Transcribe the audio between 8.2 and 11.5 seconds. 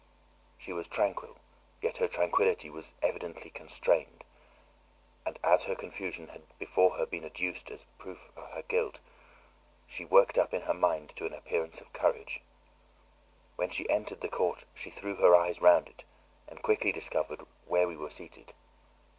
of her guilt, she worked up her mind to an